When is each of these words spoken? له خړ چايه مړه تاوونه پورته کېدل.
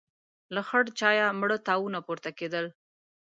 له 0.53 0.61
خړ 0.67 0.83
چايه 0.99 1.25
مړه 1.39 1.57
تاوونه 1.67 1.99
پورته 2.05 2.29
کېدل. 2.39 2.65